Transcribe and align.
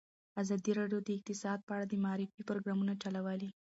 ازادي 0.41 0.71
راډیو 0.79 0.99
د 1.03 1.09
اقتصاد 1.17 1.59
په 1.63 1.71
اړه 1.75 1.85
د 1.87 1.93
معارفې 2.03 2.41
پروګرامونه 2.49 2.93
چلولي. 3.01 3.49